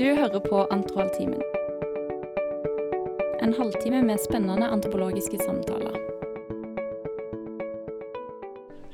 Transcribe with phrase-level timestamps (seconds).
[0.00, 1.42] Du hører på Antroaltimen.
[3.42, 5.98] En halvtime med spennende antropologiske samtaler.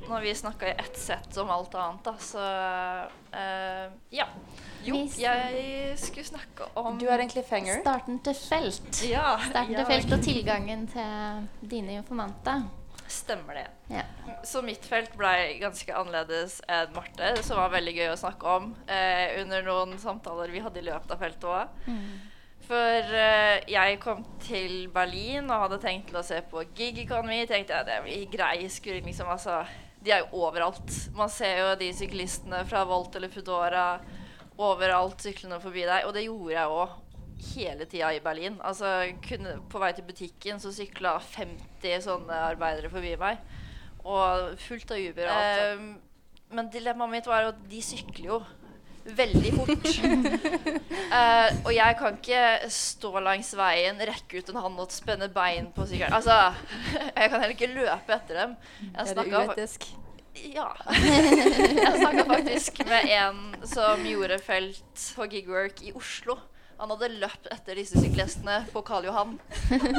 [0.09, 2.43] Når vi snakka i ett sett om alt annet, da, så
[3.37, 4.27] uh, Ja.
[4.83, 7.79] Jo, jeg skulle snakke om Du er en cliffhanger.
[7.87, 9.05] Starten til felt.
[9.07, 12.67] Ja, Starten ja, til felt og tilgangen til dine informanter.
[13.09, 13.67] Stemmer det.
[13.93, 14.03] Ja.
[14.45, 18.73] Så mitt felt ble ganske annerledes enn Marte, som var veldig gøy å snakke om
[18.91, 21.93] eh, under noen samtaler vi hadde i løpet av feltet òg.
[22.67, 27.45] For eh, jeg kom til Berlin og hadde tenkt til å se på gig economy.
[27.47, 29.31] Tenkte jeg det blir grei skuring, liksom.
[29.31, 29.61] Altså,
[30.03, 30.91] de er jo overalt.
[31.15, 33.87] Man ser jo de syklistene fra Volt eller Foodora
[34.57, 36.09] overalt syklende forbi deg.
[36.09, 36.97] Og det gjorde jeg òg
[37.55, 38.59] hele tida i Berlin.
[38.65, 43.41] Altså, kunne, på vei til butikken så sykla 50 sånne arbeidere forbi meg.
[44.07, 45.33] Og fullt av Uber.
[45.33, 45.83] Eh,
[46.55, 48.41] men dilemmaet mitt var at de sykler jo
[49.17, 49.91] veldig fort.
[51.07, 55.69] Eh, og jeg kan ikke stå langs veien, rekke ut en hånd og spenne bein
[55.73, 56.17] på sykkelen.
[56.17, 56.35] Altså,
[57.21, 58.57] jeg kan heller ikke løpe etter dem.
[58.83, 59.87] Jeg Er det uetisk?
[60.57, 60.67] ja.
[61.87, 63.39] Jeg snakka faktisk med en
[63.71, 66.41] som gjorde felt på gigwork i Oslo.
[66.77, 69.37] Han hadde løpt etter disse syklistene på Karl Johan.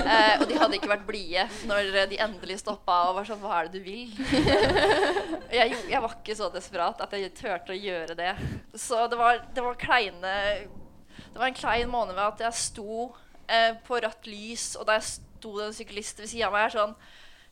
[0.07, 3.57] Eh, og de hadde ikke vært blide når de endelig stoppa og var sånn Hva
[3.57, 4.13] er det du vil?
[5.57, 8.31] jeg, jeg var ikke så desperat at jeg turte å gjøre det.
[8.77, 10.33] Så det var, det var kleine
[10.63, 13.09] Det var en klein måned ved at jeg sto
[13.49, 16.97] eh, på rødt lys, og jeg sto det en syklist ved siden av meg, sånn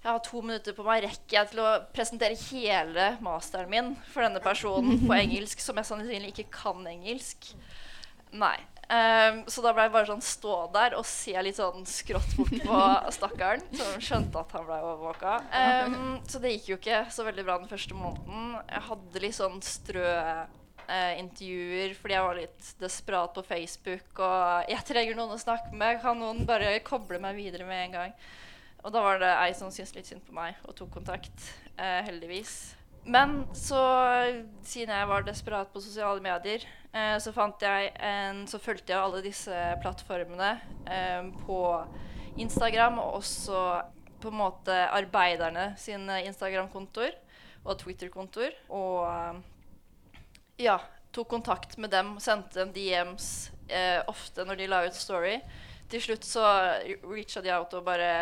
[0.06, 1.02] jeg har to minutter på meg.
[1.02, 5.90] Rekker jeg til å presentere hele masteren min for denne personen på engelsk, som jeg
[5.90, 7.50] sannsynlig ikke kan engelsk?
[8.36, 8.60] Nei.
[8.94, 12.54] Ehm, så da ble jeg bare sånn stå der og se litt sånn skrått bort
[12.66, 12.82] på
[13.18, 15.40] stakkaren, som skjønte at han ble overvåka.
[15.50, 15.98] Um,
[16.30, 18.54] så det gikk jo ikke så veldig bra den første måneden.
[18.70, 20.06] Jeg hadde litt sånn strø
[20.86, 24.08] eh, intervjuer fordi jeg var litt desperat på Facebook.
[24.22, 26.02] Og jeg trenger noen å snakke med.
[26.04, 28.18] Kan noen bare koble meg videre med en gang?
[28.86, 31.52] Og da var det ei som syntes litt synd på meg og tok kontakt.
[31.76, 32.76] Eh, heldigvis.
[33.06, 33.80] Men så,
[34.66, 36.64] siden jeg var desperat på sosiale medier,
[36.96, 40.56] eh, så fant jeg en Så fulgte jeg alle disse plattformene
[40.88, 41.60] eh, på
[42.42, 43.62] Instagram, og også
[44.24, 47.14] på en måte arbeiderne sine Instagram-kontoer
[47.66, 48.56] og Twitter-kontoer.
[48.74, 49.44] Og eh,
[50.66, 50.80] ja,
[51.16, 55.38] tok kontakt med dem, sendte dem DMs eh, ofte når de la ut story.
[55.92, 56.44] Til slutt så
[57.06, 58.16] reacha de out og bare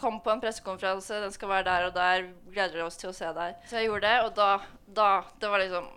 [0.00, 2.22] Kom på en pressekonferanse, den skal være der og der.
[2.54, 3.58] Gleder oss til å se deg.
[3.68, 4.46] Så jeg gjorde det, og da,
[4.96, 5.08] da
[5.42, 5.88] Det var liksom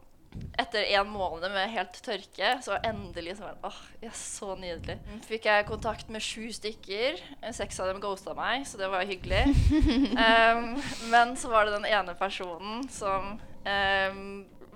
[0.59, 4.97] Etter en måned med helt tørke, så endelig så var det åh, yes, så nydelig.
[5.27, 7.21] Fikk jeg kontakt med sju stykker.
[7.55, 9.43] Seks av dem ghosta meg, så det var hyggelig.
[10.27, 10.75] um,
[11.13, 14.23] men så var det den ene personen som um,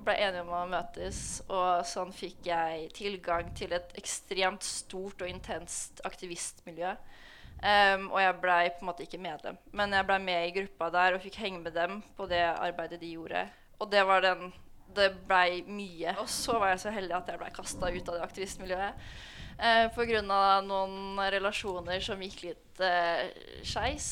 [0.08, 5.30] ble enige om å møtes, og sånn fikk jeg tilgang til et ekstremt stort og
[5.30, 6.96] intenst aktivistmiljø.
[7.58, 10.92] Um, og jeg blei på en måte ikke medlem, men jeg blei med i gruppa
[10.94, 13.48] der og fikk henge med dem på det arbeidet de gjorde.
[13.82, 14.52] Og det var den
[14.98, 16.16] Det blei mye.
[16.22, 19.08] Og så var jeg så heldig at jeg blei kasta ut av det aktivistmiljøet.
[19.58, 20.22] Eh, Pga.
[20.22, 23.30] noen relasjoner som gikk litt eh,
[23.66, 24.10] skeis,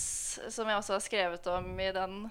[0.50, 2.24] som jeg også har skrevet om i den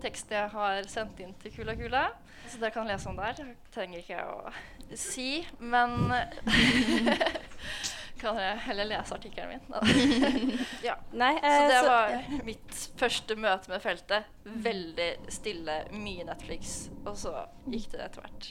[0.00, 2.06] teksten jeg har sendt inn til Kula Kula.
[2.46, 3.36] Så dere kan lese om der.
[3.36, 5.30] Det trenger ikke jeg å si,
[5.60, 5.96] men
[8.20, 10.58] kan jeg heller lese artikkelen min.
[10.88, 10.94] ja.
[11.12, 14.24] Nei, Så eh, det så- var mitt første møte med feltet.
[14.44, 16.88] Veldig stille, mye Netflix.
[17.04, 17.34] Og så
[17.68, 18.50] gikk det etter hvert.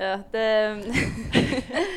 [0.00, 0.48] Ja, det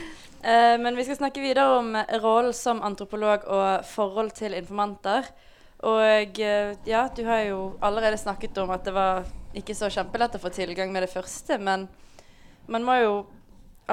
[0.43, 5.29] Eh, Men vi skal snakke videre om rollen som antropolog og forhold til informanter.
[5.87, 9.23] Og eh, ja, du har jo allerede snakket om at det var
[9.55, 11.87] ikke så kjempelett å få tilgang med det første, men
[12.67, 13.13] man må jo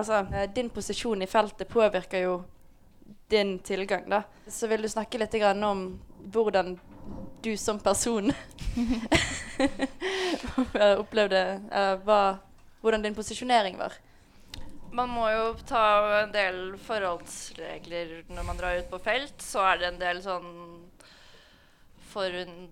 [0.01, 2.39] Altså, eh, din posisjon i feltet påvirker jo
[3.29, 4.23] din tilgang, da.
[4.49, 5.83] Så vil du snakke litt om
[6.33, 6.79] hvordan
[7.43, 8.33] du som person
[11.03, 12.39] opplevde uh, hva,
[12.81, 13.93] Hvordan din posisjonering var.
[14.93, 15.85] Man må jo ta
[16.23, 19.37] en del forholdsregler når man drar ut på felt.
[19.45, 20.49] Så er det en del sånn
[22.09, 22.71] forun,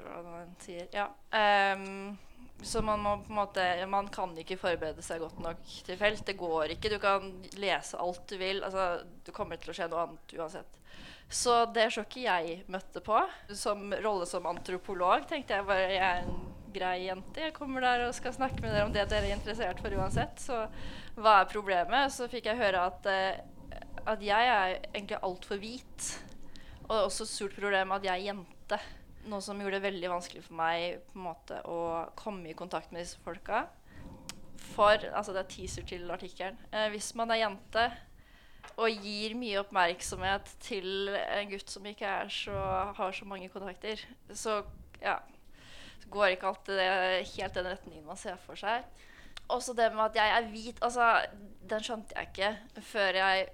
[0.00, 0.88] hva man sier.
[0.96, 1.10] Ja.
[1.36, 2.16] Ehm,
[2.64, 6.24] så man må på en måte Man kan ikke forberede seg godt nok til felt.
[6.26, 6.92] Det går ikke.
[6.92, 7.28] Du kan
[7.60, 8.62] lese alt du vil.
[8.64, 10.80] Altså, det kommer til å skje noe annet uansett.
[11.30, 13.16] Så det sjokket jeg møtte på,
[13.56, 16.42] som rolle som antropolog, tenkte jeg bare jeg er en
[16.74, 17.40] grei jente.
[17.46, 20.42] Jeg kommer der og skal snakke med dere om det dere er interessert for uansett.
[20.42, 20.64] Så
[21.16, 22.12] hva er problemet?
[22.12, 23.40] Så fikk jeg høre at, eh,
[24.04, 26.10] at jeg er egentlig altfor hvit.
[26.84, 28.80] Og det er også et stort problem at jeg er jente.
[29.30, 31.78] Noe som gjorde det veldig vanskelig for meg på en måte å
[32.18, 33.66] komme i kontakt med disse folka.
[34.74, 36.58] for Altså, det er teaser til artikkelen.
[36.72, 37.84] Eh, hvis man er jente
[38.80, 42.56] og gir mye oppmerksomhet til en gutt som ikke er så,
[42.96, 44.00] har så mange kontakter,
[44.32, 44.62] så
[45.02, 45.18] ja,
[46.10, 48.84] går ikke alltid det helt den retningen man ser for seg.
[49.52, 51.10] Også det med at jeg er hvit, altså,
[51.68, 53.46] den skjønte jeg ikke før jeg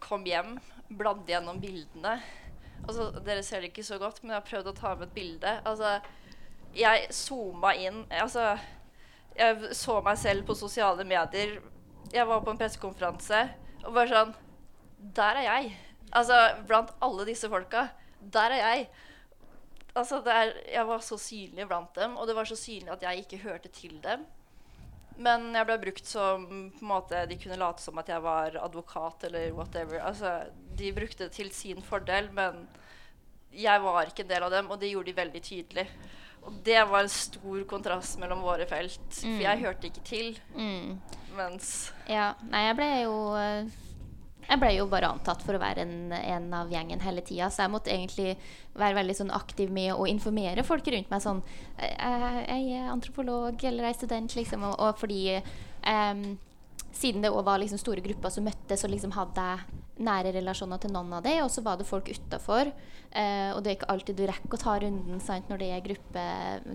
[0.00, 0.56] kom hjem,
[0.88, 2.18] bladde gjennom bildene.
[2.84, 5.16] Altså, dere ser det ikke så godt, men jeg har prøvd å ta med et
[5.16, 5.52] bilde.
[5.64, 5.96] Altså,
[6.74, 8.54] jeg zooma inn Altså,
[9.38, 11.58] jeg så meg selv på sosiale medier.
[12.14, 13.40] Jeg var på en pressekonferanse
[13.84, 14.34] og bare sånn
[15.16, 15.72] Der er jeg.
[16.14, 16.36] Altså,
[16.68, 17.88] blant alle disse folka.
[18.20, 18.86] Der er jeg.
[19.94, 23.24] Altså, er, jeg var så synlig blant dem, og det var så synlig at jeg
[23.24, 24.24] ikke hørte til dem.
[25.22, 28.56] Men jeg ble brukt som på en måte, De kunne late som at jeg var
[28.58, 30.00] advokat eller whatever.
[30.02, 30.32] Altså,
[30.78, 32.66] de brukte det til sin fordel, men
[33.54, 35.86] jeg var ikke en del av dem, og det gjorde de veldig tydelig.
[36.44, 40.34] Og det var en stor kontrast mellom våre felt, for jeg hørte ikke til.
[40.56, 40.98] Mm.
[41.34, 41.70] Mens
[42.08, 42.34] Ja.
[42.50, 43.72] Nei, jeg ble jo eh,
[44.44, 47.64] Jeg ble jo bare antatt for å være en, en av gjengen hele tida, så
[47.64, 48.34] jeg måtte egentlig
[48.76, 51.40] være veldig sånn aktiv med å informere folk rundt meg sånn
[51.80, 56.26] Jeg, Jeg er antropolog eller jeg er student, liksom, og, og fordi em,
[56.94, 59.48] siden det òg var liksom store grupper som møttes, så liksom hadde
[60.02, 62.70] nære relasjoner til noen av dem, og så var det folk utafor.
[63.14, 65.84] Eh, og det er ikke alltid du rekker å ta runden sant, når det er
[65.84, 66.24] gruppe,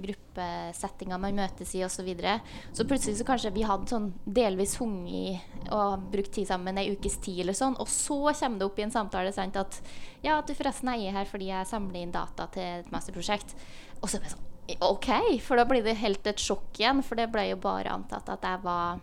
[0.05, 2.07] gruppesettinger man møtes i osv.
[2.15, 2.35] Så,
[2.79, 7.19] så plutselig så kanskje vi hadde sånn delvis hunget og brukt tid sammen ei ukes
[7.19, 9.81] tid, eller sånn, og så kommer det opp i en samtale sant, at
[10.23, 13.55] ja, at du forresten eier her fordi jeg samler inn data til et masterprosjekt.
[13.99, 14.47] Og så er det sånn
[14.85, 15.09] OK,
[15.41, 18.43] for da blir det helt et sjokk igjen, for det ble jo bare antatt at
[18.45, 18.99] jeg var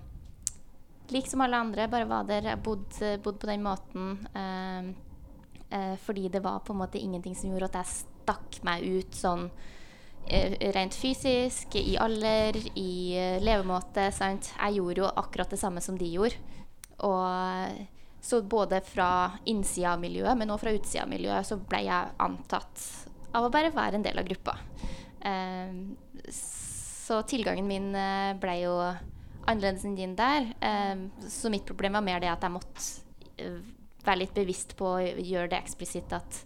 [1.14, 2.50] lik som alle andre, bare var der.
[2.52, 4.12] Jeg bodde, bodde på den måten.
[4.34, 4.90] Eh,
[5.70, 9.16] eh, fordi det var på en måte ingenting som gjorde at jeg stakk meg ut
[9.16, 9.48] sånn
[10.26, 14.10] eh, rent fysisk, i alder, i eh, levemåte.
[14.14, 14.52] Sant?
[14.56, 16.40] Jeg gjorde jo akkurat det samme som de gjorde.
[17.06, 17.86] Og
[18.26, 22.14] så både fra innsida av miljøet, men også fra utsida av miljøet, så ble jeg
[22.24, 22.86] antatt
[23.36, 24.56] av å bare være en del av gruppa.
[25.20, 25.76] Eh,
[26.32, 28.74] så tilgangen min eh, ble jo
[29.46, 30.52] annerledes enn din der.
[30.60, 30.94] Eh,
[31.30, 32.86] så mitt problem var mer det at jeg måtte
[33.42, 33.60] eh,
[34.06, 36.40] være litt bevisst på å gjøre det eksplisitt at,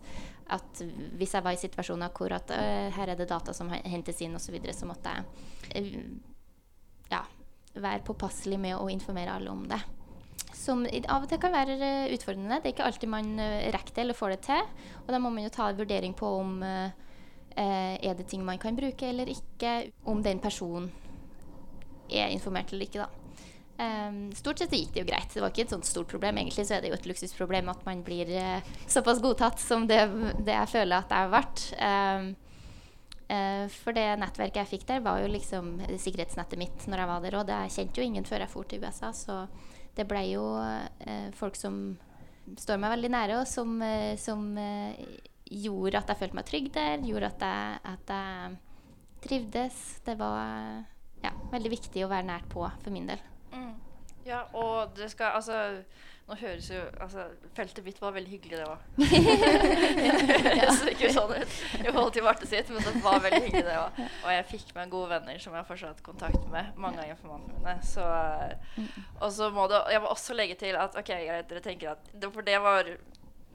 [0.57, 0.83] at
[1.21, 2.53] hvis jeg var i situasjoner hvor at
[2.97, 5.99] her er det data som hentes inn osv., så, videre, så måtte jeg øh,
[7.13, 7.21] ja,
[7.77, 9.81] være påpasselig med å informere alle om det.
[10.57, 12.63] Som av og til kan være øh, utfordrende.
[12.63, 13.31] Det er ikke alltid man
[13.77, 14.73] rekker det eller får det til.
[15.05, 16.91] Og da må man jo ta en vurdering på om eh,
[18.01, 19.93] er det ting man kan bruke eller ikke.
[20.09, 20.89] Om den personen
[22.13, 23.21] er informert eller ikke, da.
[23.81, 25.31] Um, stort sett gikk det jo greit.
[25.33, 26.37] Det var ikke et sånt stort problem.
[26.37, 30.03] Egentlig så er det jo et luksusproblem at man blir uh, såpass godtatt som det,
[30.45, 31.63] det jeg føler at jeg har vært.
[31.81, 32.27] Um,
[33.31, 37.25] uh, for det nettverket jeg fikk der, var jo liksom sikkerhetsnettet mitt når jeg var
[37.25, 37.39] der.
[37.41, 39.41] Og jeg kjente jo ingen før jeg dro til USA, så
[39.97, 41.81] det ble jo uh, folk som
[42.61, 43.77] står meg veldig nære, og som,
[44.19, 44.47] som
[45.47, 48.57] gjorde at jeg følte meg trygg der, gjorde at jeg, at jeg
[49.23, 49.77] trivdes.
[50.03, 50.83] Det var
[51.25, 53.23] ja, veldig viktig å være nært på for min del.
[53.53, 53.75] Mm.
[54.27, 55.55] Ja, og det skal Altså,
[56.29, 57.25] nå høres jo Altså,
[57.57, 58.83] feltet mitt var veldig hyggelig, det òg.
[59.01, 63.65] det høres ikke sånn ut i forhold til Marte sitt, men det var veldig hyggelig,
[63.67, 64.03] det òg.
[64.05, 67.77] Og jeg fikk meg gode venner som jeg fortsatt kontakt med, mange av informantene mine.
[67.87, 68.05] Så
[69.21, 72.13] Og så må det Jeg må også legge til at OK, greit, dere tenker at
[72.29, 72.93] For det var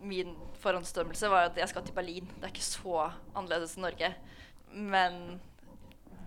[0.06, 2.28] min forhåndsdømmelse var at jeg skal til Berlin.
[2.36, 4.12] Det er ikke så annerledes enn Norge.
[4.76, 5.40] Men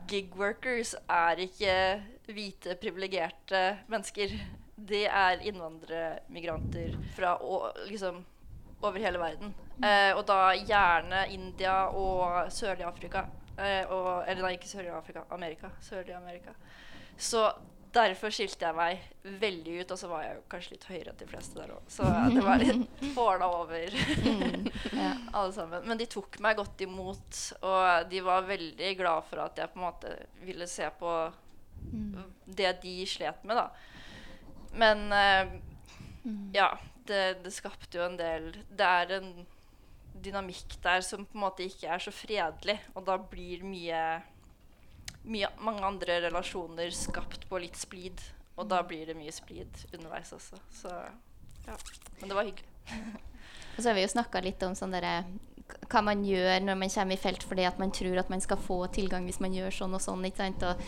[0.09, 1.75] gigworkers er ikke
[2.33, 4.33] hvite, privilegerte mennesker.
[4.89, 7.37] Det er innvandrermigranter fra
[7.89, 8.25] liksom
[8.83, 9.55] over hele verden.
[9.83, 13.25] Eh, og da gjerne India og Sørlige Afrika.
[13.59, 15.73] Eh, og, eller nei, ikke Sørlige Afrika, Amerika.
[15.83, 16.55] Sørlige Amerika.
[17.17, 17.49] Så
[17.95, 19.03] derfor skilte jeg meg
[19.43, 21.91] veldig ut, og så var jeg jo kanskje litt høyere enn de fleste der òg.
[21.93, 23.99] Så det var litt fåla over
[25.39, 25.85] alle sammen.
[25.89, 29.81] Men de tok meg godt imot, og de var veldig glad for at jeg på
[29.81, 30.15] en måte
[30.45, 31.15] ville se på
[32.59, 33.69] det de slet med, da.
[34.79, 35.53] Men uh,
[36.53, 36.73] ja,
[37.09, 39.31] det, det skapte jo en del Det er en
[40.19, 44.01] dynamikk der som på en måte ikke er så fredelig, og da blir mye,
[45.29, 48.21] mye mange andre relasjoner skapt på litt splid.
[48.59, 50.59] Og da blir det mye splid underveis også.
[50.75, 50.91] Så
[51.69, 51.77] ja.
[52.21, 52.71] Men det var hyggelig.
[53.77, 55.21] Og så har vi jo snakka litt om sånn derre
[55.93, 58.57] hva man gjør når man kommer i felt fordi at man tror at man skal
[58.65, 60.25] få tilgang hvis man gjør sånn og sånn.
[60.25, 60.65] ikke sant?
[60.65, 60.81] Og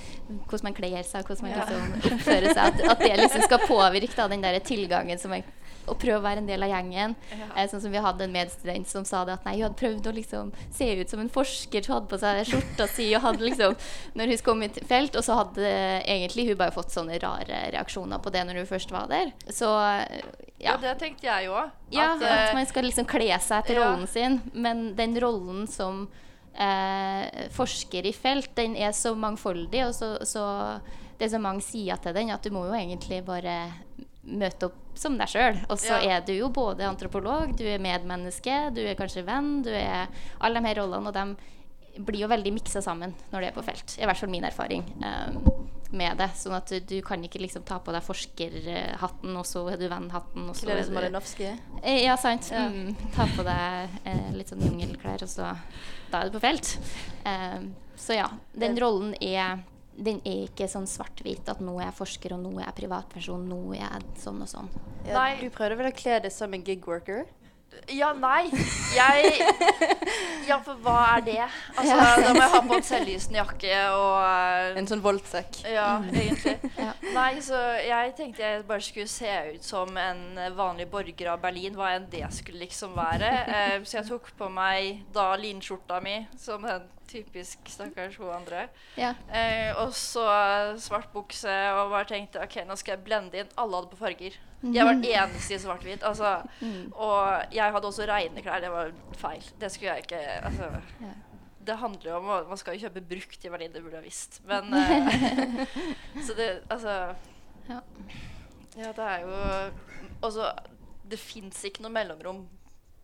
[0.49, 1.67] hvordan man kler seg, hvordan man Ja.
[1.69, 2.63] liksom oppfører seg.
[2.65, 5.45] At, at det liksom skal påvirke da, den der tilgangen som man
[5.91, 7.17] og prøve å være en del av gjengen.
[7.33, 7.49] Ja.
[7.57, 10.11] Eh, sånn som Vi hadde en medstudent som sa det at nei, hun hadde prøvd
[10.11, 11.87] å liksom se ut som en forsker.
[11.87, 13.77] Hun hadde på seg skjorta si og hadde liksom
[14.19, 15.67] Når hun kom i felt, og så hadde
[16.05, 19.35] egentlig hun bare fått sånne rare reaksjoner på det når hun først var der.
[19.49, 20.23] Så eh,
[20.61, 20.79] Ja, ja.
[20.83, 21.71] det tenkte jeg òg.
[21.95, 23.87] Ja, at, at eh, man skal liksom kle seg etter ja.
[23.87, 24.41] rollen sin.
[24.53, 26.05] Men den rollen som
[26.55, 30.45] eh, forsker i felt, den er så mangfoldig, og så, så
[31.19, 33.57] det er så mange sider til den, at du må jo egentlig bare
[34.25, 35.61] møte opp som deg sjøl.
[35.71, 36.19] Og så Ja.
[36.19, 40.09] er du jo både antropolog, du er medmenneske, du er kanskje venn, du er
[40.41, 43.65] alle de her rollene, og de blir jo veldig miksa sammen når du er på
[43.65, 43.97] felt.
[43.99, 45.41] I hvert fall min erfaring um,
[45.93, 46.29] med det.
[46.39, 50.49] Sånn at du, kan ikke liksom ta på deg forskerhatten, og så er du venn-hatten,
[50.49, 51.51] og så Klær som Malinowski?
[51.83, 52.51] Eh, Ja, sant.
[52.53, 52.69] Ja.
[52.69, 52.95] Mm.
[53.17, 55.57] Ta på deg eh, litt sånn jungelklær, og så
[56.11, 56.79] Da er du på felt.
[57.25, 59.61] Um, så ja, den rollen er
[60.01, 63.45] den er ikke sånn svart-hvit at nå er jeg forsker, og nå er jeg privatperson,
[63.51, 64.73] nå er jeg sånn og sånn.
[65.07, 65.35] Ja, Nei.
[65.43, 67.27] Du prøvde vel å kle deg som en gig worker?
[67.95, 68.51] Ja, nei.
[68.97, 69.45] Jeg
[70.49, 71.45] Ja, for hva er det?
[71.79, 75.61] Altså, Da må jeg ha på en selvlysende jakke og eh, En sånn voltsekk?
[75.71, 76.57] Ja, egentlig.
[76.81, 76.95] Ja.
[77.15, 81.77] Nei, så jeg tenkte jeg bare skulle se ut som en vanlig borger av Berlin,
[81.79, 83.31] hva enn det skulle liksom være.
[83.47, 88.69] Eh, så jeg tok på meg da linskjorta mi, som en typisk stakkars hun andre.
[88.99, 89.15] Ja.
[89.35, 90.25] Eh, og så
[90.81, 93.51] svart bukse, og bare tenkte ok, nå skal jeg blende inn.
[93.61, 94.39] Alle hadde på farger.
[94.61, 96.03] Jeg var den eneste i svart-hvit.
[96.05, 96.35] Altså,
[96.93, 98.61] og jeg hadde også regneklær.
[98.61, 99.47] Det var feil.
[99.61, 101.17] Det skulle jeg ikke altså, Ja.
[101.61, 104.05] Det handler jo om at Man skal jo kjøpe brukt i Berlin, det burde jeg
[104.07, 104.41] visst.
[104.49, 105.67] Men eh,
[106.25, 107.15] Så det Altså
[107.69, 107.81] Ja.
[108.79, 109.35] Ja, det er jo
[110.23, 110.53] Altså,
[111.11, 112.47] det fins ikke noe mellomrom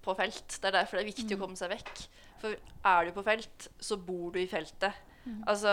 [0.04, 0.58] på felt.
[0.62, 2.02] Det er derfor det er viktig å komme seg vekk.
[2.42, 5.02] For er du på felt, så bor du i feltet.
[5.46, 5.72] Altså,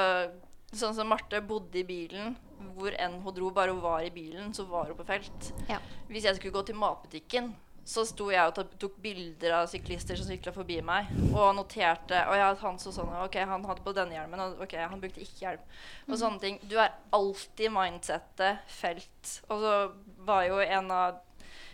[0.74, 2.38] sånn som Marte bodde i bilen.
[2.74, 5.52] Hvor enn hun dro, bare hun var i bilen, så var hun på felt.
[5.70, 5.82] Ja.
[6.10, 7.52] Hvis jeg skulle gå til matbutikken,
[7.84, 12.38] så sto jeg og tok bilder av syklister som sykla forbi meg, og noterte Og
[12.40, 15.44] ja, han så sånn Ok, han hadde på denne hjelmen, og ok, han brukte ikke
[15.44, 15.66] hjelm.
[16.08, 16.62] Og sånne ting.
[16.64, 19.36] Du er alltid mindsettet felt.
[19.50, 19.76] Og så
[20.24, 21.20] var jo en av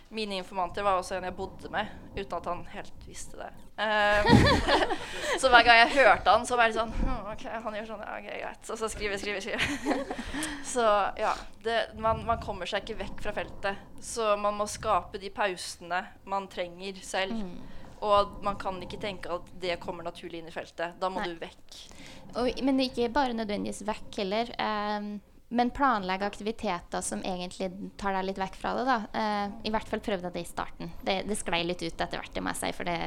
[0.09, 3.49] mine informanter var også en jeg bodde med, uten at han helt visste det.
[3.79, 4.29] Um,
[5.41, 7.89] så hver gang jeg hørte han, så var jeg litt sånn hm, OK, han gjør
[7.91, 8.05] sånn.
[8.07, 8.71] Ja, ok, greit.
[8.73, 10.15] Og så skriver, skriver, skriver.
[10.73, 10.87] så
[11.19, 11.35] ja.
[11.63, 13.85] Det, man, man kommer seg ikke vekk fra feltet.
[14.01, 17.35] Så man må skape de pausene man trenger selv.
[17.99, 20.95] Og man kan ikke tenke at det kommer naturlig inn i feltet.
[21.01, 21.33] Da må Nei.
[21.33, 21.79] du vekk.
[22.39, 24.53] Og, men ikke bare nødvendigvis vekk heller.
[24.55, 25.17] ehm,
[25.49, 28.83] men planlegge aktiviteter som egentlig tar deg litt vekk fra det.
[28.85, 28.97] da.
[29.13, 30.91] Eh, I hvert fall prøvde jeg det i starten.
[31.01, 32.97] Det, det sklei litt ut etter hvert, det må jeg si, for det,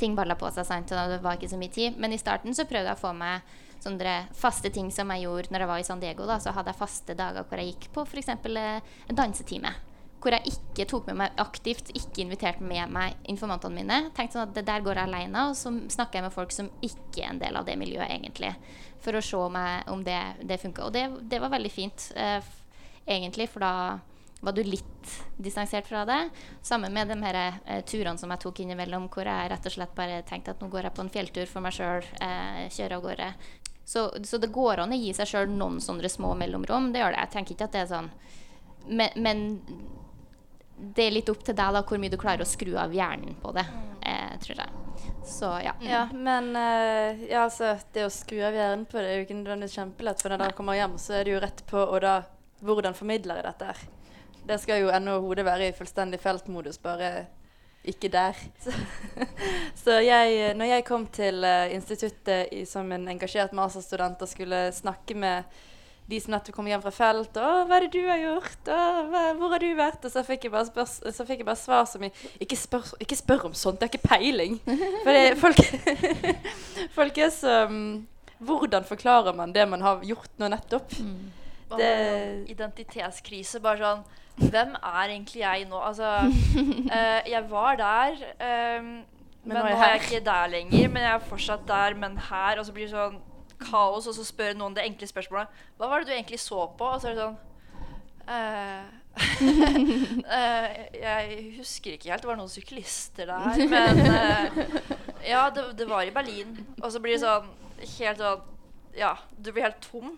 [0.00, 0.64] ting balla på seg.
[0.64, 0.92] sant?
[0.96, 1.98] Og det var ikke så mye tid.
[2.00, 5.52] Men i starten så prøvde jeg å få meg sånne faste ting som jeg gjorde
[5.54, 6.26] når jeg var i San Diego.
[6.26, 8.32] da, Så hadde jeg faste dager hvor jeg gikk på f.eks.
[8.32, 9.74] en dansetime.
[10.18, 13.98] Hvor jeg ikke tok med meg aktivt, ikke inviterte med meg informantene mine.
[14.16, 16.70] Tenkte sånn at det der går jeg alene, og så snakker jeg med folk som
[16.82, 18.50] ikke er en del av det miljøet, egentlig.
[19.04, 19.58] For å se om,
[19.94, 20.88] om det, det funka.
[20.88, 22.42] Og det, det var veldig fint, eh,
[23.06, 23.72] egentlig, for da
[24.40, 26.18] var du litt distansert fra det.
[26.66, 29.94] Sammen med de her eh, turene som jeg tok innimellom, hvor jeg rett og slett
[29.98, 33.06] bare tenkte at nå går jeg på en fjelltur for meg sjøl, eh, kjører av
[33.06, 33.30] gårde.
[33.88, 36.90] Så, så det går an å gi seg sjøl noen sånne små mellomrom.
[36.92, 37.24] Det gjør det.
[37.24, 38.12] Jeg tenker ikke at det er sånn
[38.88, 39.60] men, men
[40.78, 43.36] det er litt opp til deg da hvor mye du klarer å skru av hjernen
[43.42, 43.64] på det,
[44.06, 44.84] eh, tror jeg.
[45.28, 45.74] Så ja.
[45.80, 49.38] Ja, men uh, ja, altså, det å skru av hjernen på det er jo ikke
[49.40, 50.22] nødvendigvis kjempelett.
[50.22, 52.18] For når dere kommer hjem, så er det jo rett på og da
[52.58, 53.82] Hvordan formidler jeg dette her?
[54.48, 57.28] Det skal jo ennå hodet være i fullstendig feltmodus, bare
[57.86, 58.40] ikke der.
[58.58, 58.74] Så,
[59.84, 64.64] så jeg, når jeg kom til uh, instituttet i, som en engasjert masterstudent og skulle
[64.74, 65.60] snakke med
[66.08, 67.36] de som nettopp kom hjem fra felt.
[67.36, 68.68] 'Å, hva er det du har gjort?
[68.72, 68.76] Å,
[69.12, 71.60] hva, hvor har du vært?' Og så fikk jeg bare, spørs, så fikk jeg bare
[71.60, 72.10] svar som i
[72.40, 74.56] ikke spør, 'Ikke spør om sånt, det er ikke peiling'.
[75.04, 75.60] For det, folk,
[76.98, 78.06] folk er så mm,
[78.38, 80.92] Hvordan forklarer man det man har gjort nå nettopp?
[81.02, 81.32] Mm.
[81.76, 83.60] Det- identitetskrise.
[83.60, 84.04] Bare sånn
[84.38, 85.76] Hvem er egentlig jeg nå?
[85.82, 86.06] Altså
[86.94, 88.92] eh, Jeg var der, ehm,
[89.44, 90.88] men, nå er jeg nå er jeg ikke der lenger.
[90.88, 92.58] Men jeg er fortsatt der, men her.
[92.60, 93.18] Og så blir det sånn
[93.62, 96.84] kaos, og så spør noen det enkle spørsmålet Hva var det du egentlig så på?
[96.94, 97.38] Og så er det sånn
[98.34, 98.84] eh,
[101.02, 102.22] Jeg husker ikke helt.
[102.22, 103.64] Det var noen syklister der.
[103.72, 104.46] Men uh,
[105.26, 106.54] ja, det, det var i Berlin.
[106.82, 107.48] Og så blir det sånn
[107.98, 108.46] helt sånn
[108.98, 110.16] Ja, du blir helt tom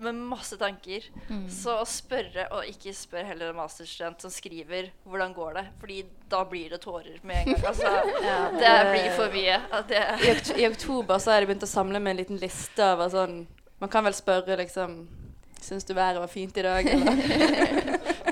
[0.00, 1.04] med masse tanker.
[1.50, 5.98] Så å spørre, og ikke spør heller en masterstudent som skriver 'Hvordan går det?' Fordi
[6.30, 7.66] da blir det tårer med en gang.
[7.66, 7.92] Altså,
[8.62, 9.60] det blir for mye.
[9.88, 12.82] Det, I, okt I oktober så har jeg begynt å samle med en liten liste
[12.82, 13.46] over sånn
[13.80, 15.06] Man kan vel spørre liksom
[15.62, 17.16] Syns du været var fint i dag, eller?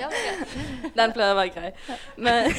[0.00, 0.90] ja, det er.
[0.94, 1.72] Den pleier å være grei.
[2.16, 2.52] Men,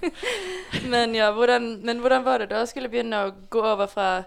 [0.92, 4.24] men ja, hvordan, men hvordan var det da å skulle begynne å gå over fra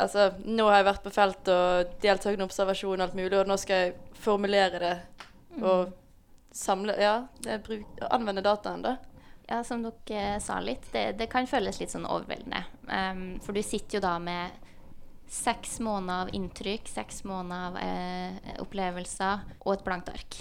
[0.00, 3.56] Altså, nå har jeg vært på felt og deltakende observasjon og alt mulig, og nå
[3.60, 4.96] skal jeg formulere det
[5.60, 5.92] og
[6.54, 7.14] samle Ja,
[7.62, 8.96] bruk, anvende dataen, da.
[9.50, 12.62] Ja, som dere eh, sa litt, det, det kan føles litt sånn overveldende.
[12.86, 14.68] Um, for du sitter jo da med
[15.30, 20.38] seks måneder av inntrykk, seks måneder av eh, opplevelser og et blankt ark.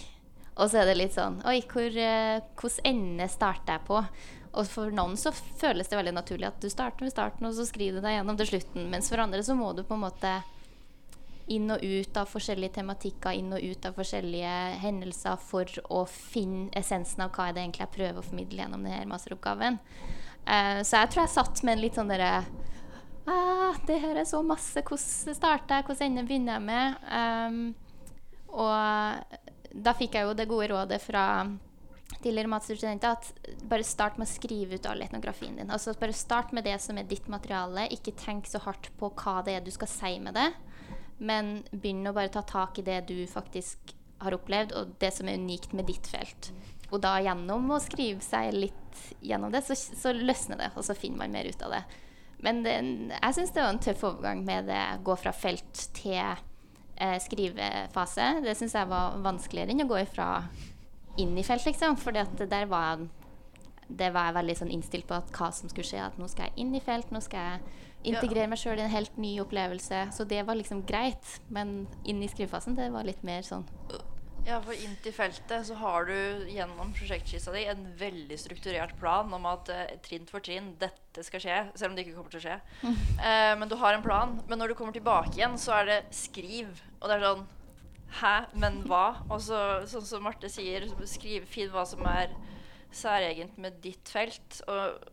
[0.59, 4.01] Og så er det litt sånn Oi, hvor, eh, hvordan ende starter jeg på?
[4.57, 7.67] Og for noen så føles det veldig naturlig at du starter med starten, og så
[7.69, 8.87] skriver du deg gjennom til slutten.
[8.89, 10.39] Mens for andre så må du på en måte
[11.49, 16.69] inn og ut av forskjellige tematikker, inn og ut av forskjellige hendelser for å finne
[16.77, 19.79] essensen av hva er det egentlig jeg prøver å formidle gjennom denne masteroppgaven.
[20.45, 22.43] Eh, så jeg tror jeg satt med en litt sånn derre
[23.29, 24.81] ah, Det her er så masse.
[24.85, 25.87] Hvordan starter jeg?
[25.89, 27.09] Hvordan ender begynner jeg med?
[27.09, 27.59] Um,
[28.49, 31.25] og da fikk jeg jo det gode rådet fra
[32.17, 33.29] tidligere masterstudenter at
[33.69, 35.69] bare start med å skrive ut all etnografien din.
[35.71, 37.87] Altså Bare start med det som er ditt materiale.
[37.93, 40.49] Ikke tenk så hardt på hva det er du skal si med det,
[41.19, 45.29] men begynn å bare ta tak i det du faktisk har opplevd, og det som
[45.29, 46.51] er unikt med ditt felt.
[46.89, 50.97] Og da gjennom å skrive seg litt gjennom det, så, så løsner det, og så
[50.97, 51.83] finner man mer ut av det.
[52.43, 52.75] Men det,
[53.13, 58.29] jeg syns det var en tøff overgang med det gå fra felt til eh, skrivefase.
[58.45, 60.29] Det syns jeg var vanskeligere enn å gå ifra
[61.17, 61.97] inn i felt, liksom.
[61.99, 63.09] For der var jeg,
[63.89, 66.03] det var jeg veldig sånn innstilt på at hva som skulle skje.
[66.05, 68.93] At nå skal jeg inn i felt, nå skal jeg integrere meg sjøl i en
[68.93, 70.05] helt ny opplevelse.
[70.15, 71.39] Så det var liksom greit.
[71.51, 73.67] Men inn i skrivefasen, det var litt mer sånn
[74.47, 79.27] Ja, for inn til feltet så har du gjennom prosjektskissa di en veldig strukturert plan
[79.35, 82.41] om at eh, trinn for trinn dette skal skje, selv om det ikke kommer til
[82.41, 82.57] å skje.
[83.29, 84.37] Eh, men du har en plan.
[84.47, 86.71] Men når du kommer tilbake igjen, så er det skriv.
[87.01, 87.43] Og det er sånn
[88.17, 88.35] Hæ?
[88.57, 89.21] Men hva?
[89.29, 92.33] Og så, sånn som Marte sier, skriv, fint hva som er
[92.95, 94.61] særegent med ditt felt.
[94.67, 95.09] Og,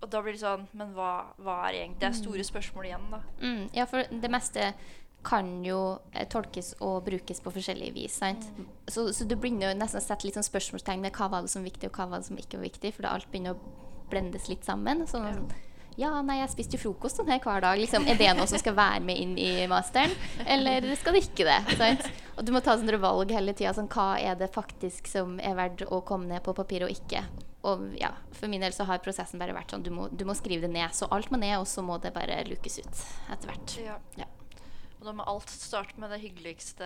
[0.00, 1.10] og da blir det sånn Men hva,
[1.44, 3.20] hva er egentlig Det er store spørsmål igjen, da.
[3.44, 4.72] Mm, ja, for det meste
[5.20, 8.14] kan jo eh, tolkes og brukes på forskjellige vis.
[8.22, 8.46] sant?
[8.88, 11.52] Så, så du begynner jo nesten å sette litt sånn spørsmålstegn ved hva var det
[11.52, 13.58] som var viktig, og hva var det som ikke var viktig, for da alt begynner
[13.58, 13.74] å
[14.10, 15.04] blendes litt sammen.
[15.10, 15.60] Sånn, ja,
[16.24, 17.76] nei, jeg spiste jo frokost sånn her hver dag.
[17.80, 18.06] Liksom.
[18.08, 20.14] Er det noe som skal være med inn i masteren,
[20.46, 21.58] eller skal det ikke det?
[21.76, 22.08] Sant?
[22.38, 23.74] Og du må ta sånne valg hele tida.
[23.76, 27.26] Sånn, hva er det faktisk som er verdt å komme ned på papir og ikke?
[27.68, 30.32] Og ja, For min del så har prosessen bare vært sånn du må, du må
[30.38, 30.94] skrive det ned.
[30.96, 33.76] Så alt må ned, og så må det bare lukes ut etter hvert.
[33.84, 33.98] Ja.
[34.16, 34.30] Ja.
[35.00, 36.84] Og da må alt starte med det hyggeligste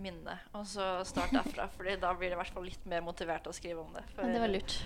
[0.00, 1.66] minnet, og så start derfra.
[1.76, 4.04] Fordi da blir det i hvert fall litt mer motivert å skrive om det.
[4.14, 4.76] For Men det var lurt.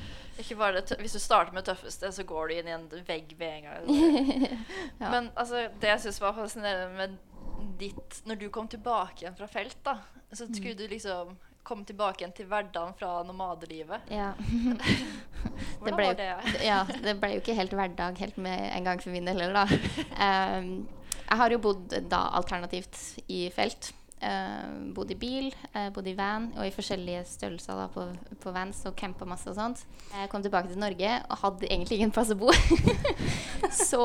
[0.43, 2.89] Ikke bare det hvis du starter med det tøffeste, så går du inn i en
[3.07, 3.87] vegg med en gang.
[5.03, 5.09] Ja.
[5.11, 7.17] Men altså, det jeg syns var fascinerende med
[7.79, 9.97] ditt Når du kom tilbake igjen fra felt, da,
[10.33, 10.55] så Mm.
[10.59, 14.09] skulle du liksom komme tilbake igjen til hverdagen fra nomadelivet.
[14.11, 14.33] Ja.
[15.79, 16.29] Hvordan ble var det?
[16.67, 19.63] ja, det ble jo ikke helt hverdag helt med en gang for min del heller,
[19.63, 20.05] da.
[20.27, 20.73] Ehm,
[21.33, 22.99] jeg har jo bodd da alternativt
[23.33, 23.95] i felt.
[24.23, 28.05] Uh, bodd i bil, uh, bodd i van og i forskjellige størrelser da, på,
[28.39, 29.83] på vans og campa masse og sånt.
[30.13, 32.53] Jeg kom tilbake til Norge og hadde egentlig ingen plass å bo.
[33.89, 34.05] Så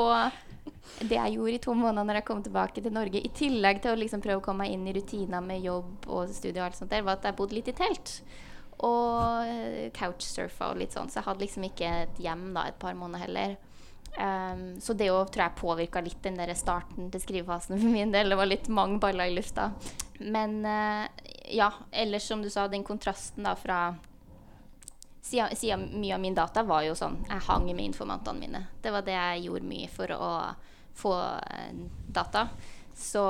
[1.03, 3.93] det jeg gjorde i to måneder når jeg kom tilbake til Norge, i tillegg til
[3.93, 6.79] å liksom prøve å komme meg inn i rutiner med jobb og studie, og alt
[6.79, 8.17] sånt der, var at jeg bodde litt i telt.
[8.87, 11.09] Og eh, couchsurfa og litt sånn.
[11.09, 13.57] Så jeg hadde liksom ikke et hjem da et par måneder heller.
[14.17, 18.13] Um, så det òg tror jeg påvirka litt den der starten til skrivefasen for min
[18.13, 18.34] del.
[18.34, 19.69] Det var litt mange baller i lufta.
[20.19, 21.06] Men uh,
[21.53, 23.82] ja, ellers som du sa, den kontrasten da fra
[25.27, 28.63] siden, siden mye av min data var jo sånn Jeg hang med informantene mine.
[28.82, 30.32] Det var det jeg gjorde mye for å
[30.97, 31.73] få eh,
[32.08, 32.47] data.
[32.97, 33.23] Så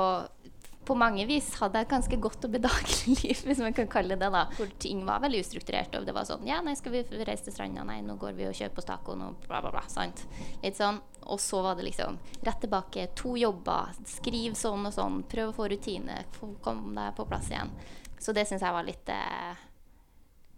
[0.88, 4.16] på mange vis hadde jeg et ganske godt og bedagelig liv, hvis man kan kalle
[4.18, 5.94] det da Hvor ting var veldig ustrukturert.
[6.00, 7.84] Og det var sånn Ja, nei, skal vi reise til stranda?
[7.86, 9.14] Nei, nå går vi og kjøper oss taco.
[9.20, 9.84] Nå bla, bla, bla.
[9.92, 10.24] Sant?
[10.64, 10.98] Litt sånn.
[11.28, 12.16] Og så var det liksom
[12.48, 13.06] rett tilbake.
[13.20, 13.92] To jobber.
[14.08, 15.20] Skriv sånn og sånn.
[15.28, 16.22] Prøv å få rutine.
[16.38, 17.70] Få- Kom deg på plass igjen.
[18.18, 19.64] Så det syns jeg var litt eh,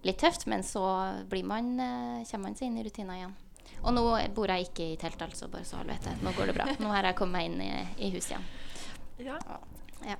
[0.06, 0.82] litt tøft, men så
[1.28, 3.34] blir man, eh, kommer man seg inn i rutiner igjen.
[3.82, 4.04] Og nå
[4.36, 6.14] bor jeg ikke i telt, altså, bare så alle vet det.
[6.24, 6.66] Nå går det bra.
[6.80, 7.70] Nå har jeg kommet meg inn i,
[8.06, 8.48] i huset igjen.
[9.26, 9.36] Ja,
[10.06, 10.16] Ja.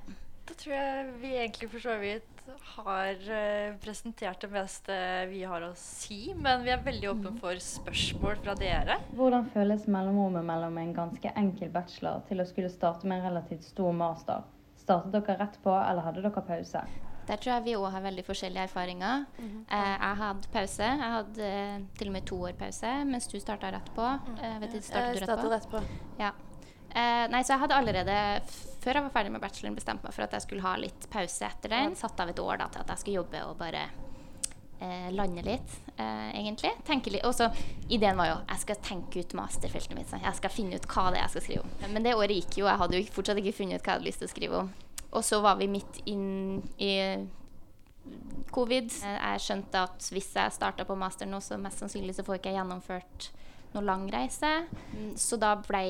[0.47, 2.27] da tror jeg vi egentlig for så vidt
[2.75, 4.95] har eh, presentert det meste
[5.29, 6.33] vi har å si.
[6.35, 8.97] Men vi er veldig åpne for spørsmål fra dere.
[9.15, 13.63] Hvordan føles mellomrommet mellom en ganske enkel bachelor til å skulle starte med en relativt
[13.69, 14.43] stor master?
[14.81, 16.83] Startet dere rett på, eller hadde dere pause?
[17.29, 19.25] Der tror jeg vi òg har veldig forskjellige erfaringer.
[19.39, 20.83] eh, jeg hadde pause.
[20.83, 24.07] Jeg hadde eh, til og med to år pause, mens du starta rett på.
[24.41, 25.51] Eh, vet du, startet du rett på?
[25.53, 25.83] rett på.
[26.19, 26.31] Ja.
[26.91, 28.17] Eh, nei, så jeg hadde allerede,
[28.81, 31.45] før jeg var ferdig med bacheloren, bestemte meg for at jeg skulle ha litt pause
[31.47, 31.95] etter den.
[31.99, 33.83] Satt av et år da, til at jeg skulle jobbe og bare
[34.81, 36.71] eh, lande litt, eh, egentlig.
[36.87, 37.25] Tenke litt.
[37.29, 37.49] Og så
[37.93, 40.09] ideen var jo jeg skal tenke ut masterfeltet mitt.
[40.09, 40.23] sånn.
[40.25, 41.93] Jeg skal finne ut hva det er jeg skal skrive om.
[41.93, 42.65] Men det året gikk jo.
[42.71, 44.73] Jeg hadde jo fortsatt ikke funnet ut hva jeg hadde lyst til å skrive om.
[45.11, 46.93] Og så var vi midt inn i
[48.51, 48.89] covid.
[49.03, 52.51] Jeg skjønte at hvis jeg starta på master nå, så mest sannsynlig så får ikke
[52.53, 53.27] jeg gjennomført
[53.75, 54.49] noe lang reise.
[54.95, 55.83] Mm, Så da ble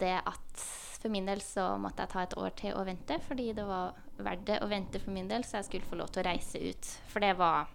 [0.00, 0.62] det at
[0.98, 3.98] for min del så måtte jeg ta et år til å vente, fordi det var
[4.18, 6.62] verdt det å vente for min del, så jeg skulle få lov til å reise
[6.62, 6.88] ut.
[7.12, 7.70] For det var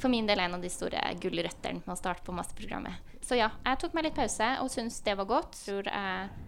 [0.00, 3.10] for min del en av de store gulrøttene med å starte på masterprogrammet.
[3.26, 5.58] Så ja, jeg tok meg litt pause og syntes det var godt.
[5.66, 6.46] Tror jeg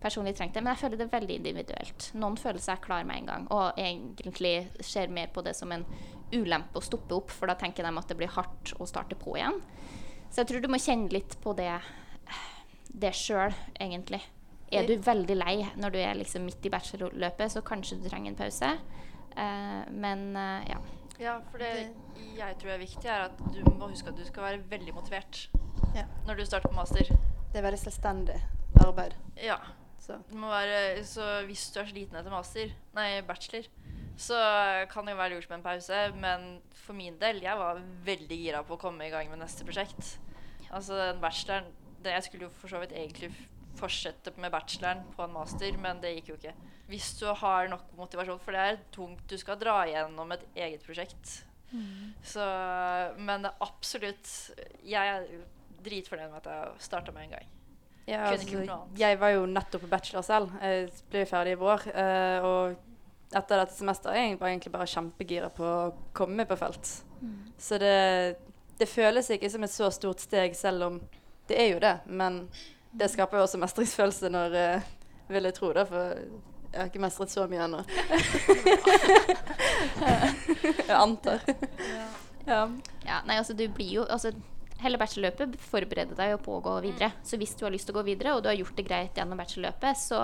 [0.00, 0.64] personlig trengte det.
[0.64, 2.08] Men jeg føler det veldig individuelt.
[2.18, 4.54] Noen føler seg klar med en gang, og egentlig
[4.84, 5.86] ser mer på det som en
[6.32, 9.36] ulempe å stoppe opp, for da tenker de at det blir hardt å starte på
[9.38, 9.58] igjen.
[10.30, 11.72] Så jeg tror du må kjenne litt på det,
[12.90, 14.22] det sjøl, egentlig.
[14.70, 18.32] Er du veldig lei når du er liksom midt i bachelorløpet, så kanskje du trenger
[18.32, 18.70] en pause.
[19.34, 20.78] Uh, men uh, ja.
[21.20, 21.90] Ja, for det
[22.38, 25.48] jeg tror er viktig, er at du må huske at du skal være veldig motivert
[25.94, 26.06] Ja.
[26.26, 27.10] når du starter på master.
[27.50, 28.38] Det er veldig selvstendig
[28.80, 29.18] arbeid.
[29.36, 29.58] Ja.
[30.00, 33.66] Så være, så hvis du er sliten etter master, nei, bachelor,
[34.16, 34.38] så
[34.90, 36.00] kan det jo være lurt med en pause.
[36.16, 36.48] Men
[36.86, 40.16] for min del, jeg var veldig gira på å komme i gang med neste prosjekt.
[40.70, 41.68] Altså den bacheloren
[42.00, 43.32] det, Jeg skulle jo for så vidt egentlig
[43.80, 46.54] fortsette med bacheloren på en master, men det gikk jo ikke.
[46.90, 49.22] Hvis du har nok motivasjon, for det er tungt.
[49.30, 51.38] Du skal dra gjennom et eget prosjekt.
[52.26, 52.42] Så,
[53.22, 54.26] men absolutt
[54.82, 55.26] Jeg er
[55.84, 57.44] dritfornøyd med at jeg starta med en gang.
[58.10, 58.64] Ja, altså,
[58.98, 60.50] jeg var jo nettopp på bachelor selv.
[60.58, 61.84] Jeg ble ferdig i vår.
[61.94, 62.74] eh, og
[63.30, 66.90] etter dette semesteret jeg var jeg egentlig bare kjempegira på å komme på felt.
[67.60, 68.36] Så det,
[68.80, 71.00] det føles ikke som et så stort steg, selv om
[71.46, 71.94] det er jo det.
[72.06, 72.48] Men
[72.92, 74.88] det skaper jo også mestringsfølelse når uh,
[75.30, 76.16] Vil jeg tro, da, for
[76.70, 77.80] jeg har ikke mestret så mye ennå.
[80.86, 81.42] jeg antar.
[82.46, 82.62] Ja.
[83.06, 84.30] Ja, nei, altså du blir jo altså,
[84.80, 87.10] Hele bachelorløpet forbereder deg jo på å gå videre.
[87.26, 89.18] Så hvis du har lyst til å gå videre, og du har gjort det greit
[89.18, 90.20] gjennom bachelorløpet, så,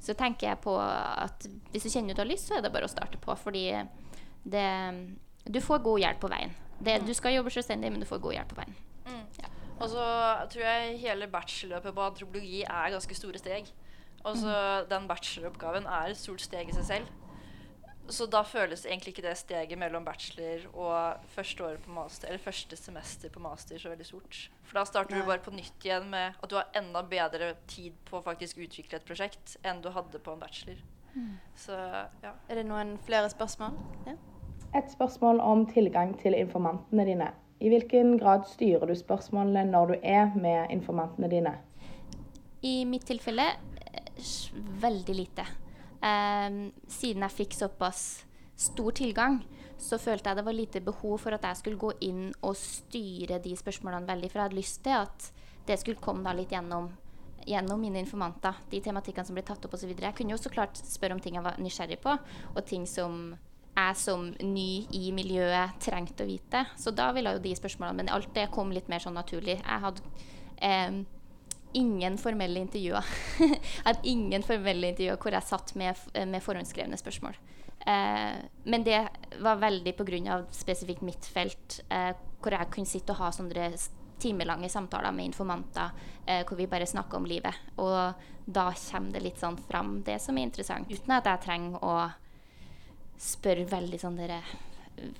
[0.00, 2.88] så tenker jeg på at hvis du kjenner du har lyst, så er det bare
[2.88, 3.36] å starte på.
[3.36, 3.66] Fordi
[4.48, 4.68] det
[5.44, 6.56] Du får god hjelp på veien.
[6.78, 8.78] Det, du skal jobbe selvstendig, men du får god hjelp på veien.
[9.78, 10.04] Og så
[10.50, 13.70] tror jeg hele bachelorløpet på antropologi er ganske store steg.
[14.26, 14.58] Og så
[14.90, 17.14] den bacheloroppgaven er et stort steg i seg selv.
[18.08, 22.40] Så da føles egentlig ikke det steget mellom bachelor og første året på master, eller
[22.40, 24.38] første semester på master så veldig stort.
[24.64, 25.20] For da starter Nei.
[25.20, 28.62] du bare på nytt igjen med at du har enda bedre tid på å faktisk
[28.64, 30.80] utvikle et prosjekt enn du hadde på en bachelor.
[31.56, 31.76] Så
[32.22, 32.32] ja.
[32.48, 33.76] Er det noen flere spørsmål?
[34.06, 34.16] Ja.
[34.78, 37.30] Et spørsmål om tilgang til informantene dine.
[37.58, 41.56] I hvilken grad styrer du spørsmålene når du er med informantene dine?
[42.62, 44.12] I mitt tilfelle eh,
[44.82, 45.46] veldig lite.
[46.02, 48.04] Ehm, siden jeg fikk såpass
[48.58, 49.40] stor tilgang,
[49.78, 53.38] så følte jeg det var lite behov for at jeg skulle gå inn og styre
[53.42, 54.30] de spørsmålene veldig.
[54.30, 55.28] For jeg hadde lyst til at
[55.66, 56.88] det skulle komme litt gjennom,
[57.46, 58.58] gjennom mine informanter.
[58.70, 59.92] De tematikkene som ble tatt opp osv.
[59.94, 62.16] Jeg kunne jo så klart spørre om ting jeg var nysgjerrig på,
[62.54, 63.36] og ting som
[63.78, 66.64] jeg som ny i miljøet trengte å vite.
[66.78, 69.58] Så da ville jo de spørsmålene Men alt det kom litt mer sånn naturlig.
[69.60, 70.02] Jeg hadde
[70.56, 70.98] eh,
[71.78, 73.14] ingen formelle intervjuer.
[73.44, 77.38] jeg hadde ingen formelle intervjuer hvor jeg satt med, med forhåndsskrevne spørsmål.
[77.86, 79.08] Eh, men det
[79.40, 80.42] var veldig pga.
[80.50, 82.12] spesifikt mitt felt, eh,
[82.42, 83.72] hvor jeg kunne sitte og ha sånne
[84.18, 85.90] timelange samtaler med informanter
[86.26, 87.54] eh, hvor vi bare snakker om livet.
[87.78, 88.14] Og
[88.46, 92.10] da kommer det litt sånn fram det som er interessant, uten at jeg trenger å
[93.18, 94.40] spørre veldig sånn dere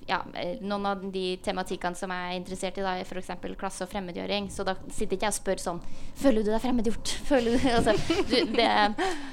[0.07, 3.31] ja, eh, noen av de tematikkene som jeg er interessert i, da, er f.eks.
[3.59, 4.49] klasse og fremmedgjøring.
[4.53, 5.83] Så da sitter ikke jeg og spør sånn
[6.19, 7.15] Føler du deg fremmedgjort?
[7.31, 7.95] Føler du altså,
[8.31, 8.69] du, det,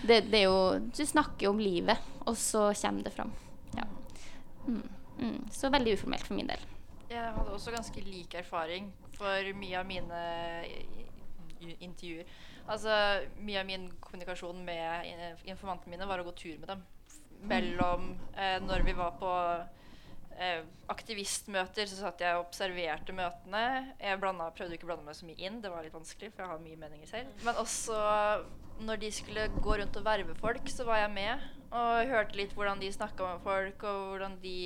[0.05, 0.59] det, det er jo
[0.91, 3.33] Du snakker om livet, og så kommer det fram.
[3.75, 3.87] Ja.
[4.67, 4.81] Mm,
[5.19, 5.37] mm.
[5.53, 6.71] Så veldig uformelt for min del.
[7.09, 10.23] Jeg hadde også ganske lik erfaring for mye av mine
[11.79, 12.27] intervjuer.
[12.65, 12.91] Altså,
[13.45, 15.05] mye av min kommunikasjon med
[15.45, 16.81] informantene mine var å gå tur med dem.
[17.49, 19.31] Mellom eh, Når vi var på
[20.37, 23.63] eh, aktivistmøter, så satt jeg og observerte møtene.
[24.01, 26.43] Jeg blanda, prøvde ikke å blande meg så mye inn, det var litt vanskelig, for
[26.45, 27.33] jeg har mye meninger selv.
[27.47, 27.99] Men også
[28.85, 31.45] når de skulle gå rundt og verve folk, så var jeg med.
[31.75, 34.57] Og hørte litt hvordan de snakka med folk, og hvordan de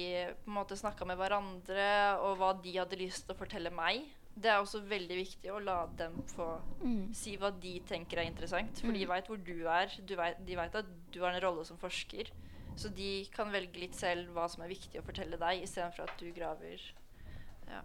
[0.44, 1.90] på en måte snakka med hverandre,
[2.26, 4.08] og hva de hadde lyst til å fortelle meg.
[4.40, 6.46] Det er også veldig viktig å la dem få
[6.80, 7.14] Mm.
[7.14, 8.78] si hva de tenker er interessant.
[8.80, 9.92] For de veit hvor du er.
[10.08, 12.30] Du vet, de veit at du har en rolle som forsker.
[12.80, 16.22] Så de kan velge litt selv hva som er viktig å fortelle deg, istedenfor at
[16.22, 16.84] du graver.
[17.68, 17.82] Ja.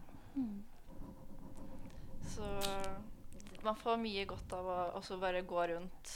[2.34, 2.46] Så
[3.64, 6.14] man får mye godt av å også bare gå rundt.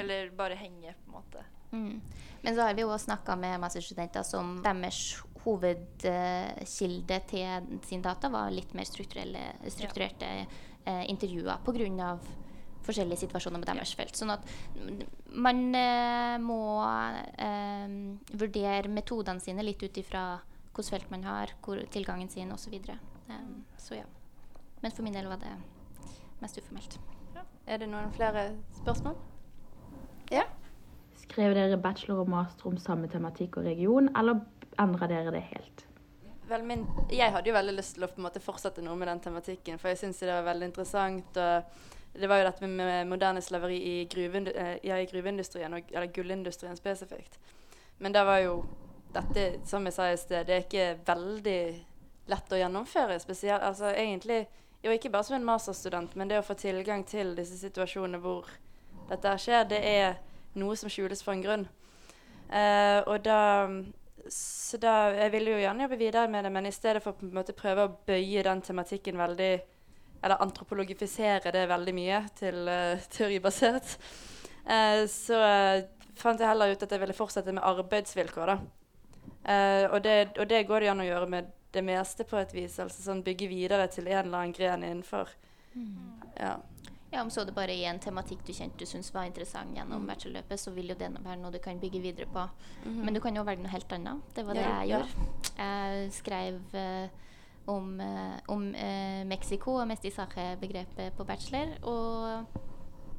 [0.00, 1.44] Eller bare henge, på en måte.
[1.70, 2.00] Mm.
[2.42, 5.00] Men så har vi jo også snakka med masterstudenter som deres
[5.44, 10.46] hovedkilde til sin data var litt mer strukturerte ja.
[10.84, 12.10] eh, intervjuer pga.
[12.86, 14.16] Forskjellige situasjoner med deres felt.
[14.16, 14.46] Sånn at
[15.34, 17.96] man eh, må eh,
[18.32, 20.26] vurdere metodene sine litt ut ifra
[20.76, 22.74] hvilket felt man har, hvor tilgangen sin osv.
[23.28, 24.04] Um, så ja.
[24.82, 25.54] Men for min del var det
[26.42, 26.98] mest uformelt.
[27.66, 29.16] Er det noen flere spørsmål?
[30.30, 30.44] Ja?
[31.16, 34.44] Skrev dere bachelor og master om samme tematikk og region, eller
[34.78, 35.86] endra dere det helt?
[36.46, 39.08] Vel, min, jeg hadde jo veldig lyst til å på en måte fortsette noe med
[39.10, 41.40] den tematikken, for jeg syns det var veldig interessant.
[41.40, 45.92] og Det var jo dette med, moderne slaveri i, gruvindu, eh, ja, i gruveindustrien, og,
[45.92, 47.38] eller gullindustrien spesifikt.
[47.98, 48.60] Men det var jo
[49.12, 51.60] dette, som jeg sa i sted, det er ikke veldig
[52.32, 53.18] lett å gjennomføre.
[53.20, 54.46] spesielt, altså egentlig,
[54.84, 58.46] jo Ikke bare som en masterstudent, men det å få tilgang til disse situasjonene hvor
[59.08, 60.18] dette skjer, det er
[60.54, 61.64] noe som skjules for en grunn.
[62.46, 63.66] Uh, og da
[64.30, 67.26] så da, Jeg ville jo gjerne jobbe videre med det, men i stedet for på
[67.26, 69.50] en måte prøve å bøye den tematikken veldig
[70.26, 73.92] Eller antropologifisere det veldig mye til uh, teoribasert,
[74.66, 75.84] uh, så uh,
[76.18, 78.54] fant jeg heller ut at jeg ville fortsette med arbeidsvilkår.
[78.54, 78.58] da.
[79.46, 82.80] Og det, og, det, går det an å gjøre med det meste på et vis.
[82.82, 85.30] altså sånn Bygge videre til en eller annen gren innenfor.
[85.76, 86.24] Mm.
[86.40, 86.56] Ja.
[87.10, 90.02] Ja, Om så det bare er en tematikk du kjente du syntes var interessant gjennom
[90.02, 90.08] mm.
[90.10, 92.48] bachelorløpet, så vil jo det være noe du kan bygge videre på.
[92.84, 93.04] Mm -hmm.
[93.04, 94.34] Men du kan jo velge noe helt annet.
[94.34, 95.08] Det var det jeg gjorde.
[95.58, 97.08] Jeg skrev uh,
[97.66, 102.46] om, uh, om uh, Mexico og mestizaje-begrepet på bachelor, og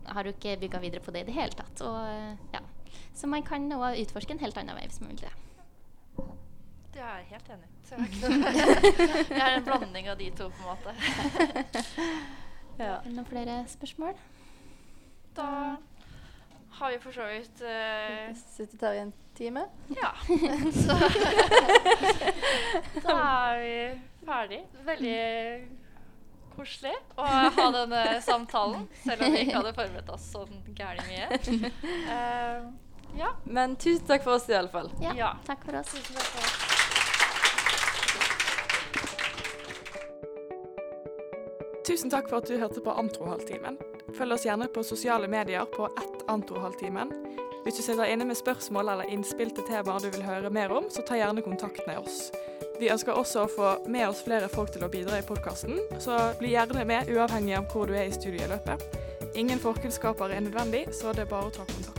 [0.08, 1.82] har jo ikke bygga videre på det i det hele tatt.
[1.84, 2.00] Og,
[2.54, 2.64] ja.
[3.14, 5.34] Så man kan nå utforske en helt annen vei hvis man vil det.
[6.94, 7.74] Det er jeg helt enig i.
[9.30, 10.92] Det er en blanding av de to, på en måte.
[12.78, 13.00] Ja.
[13.10, 14.14] Noen flere spørsmål?
[15.34, 15.46] Da
[16.78, 19.64] har vi for så vidt uh, Sittet her i en time?
[19.98, 20.12] Ja.
[20.84, 20.98] Så
[23.02, 23.80] da er vi
[24.28, 24.62] ferdig.
[24.88, 25.18] Veldig
[26.58, 31.72] koselig å ha denne samtalen, selv om vi ikke hadde forberedt oss sånn gærent mye.
[32.10, 32.68] Uh,
[33.22, 33.36] ja.
[33.46, 34.92] Men tusen takk for oss i alle fall.
[35.04, 35.36] Ja, ja.
[35.48, 35.94] takk for oss.
[35.94, 36.76] Tusen takk for oss.
[41.88, 43.78] Tusen takk for at du hørte på Antrohalvtimen.
[44.18, 47.14] Følg oss gjerne på sosiale medier på ett Antrohalvtimen.
[47.64, 50.90] Hvis du sitter inne med spørsmål eller innspill til temaer du vil høre mer om,
[50.92, 52.28] så ta gjerne kontakt med oss.
[52.80, 56.18] Vi ønsker også å få med oss flere folk til å bidra i podkasten, så
[56.38, 58.86] bli gjerne med uavhengig av hvor du er i studieløpet.
[59.38, 61.97] Ingen forkunnskaper er nødvendig, så det er bare å ta kontakt.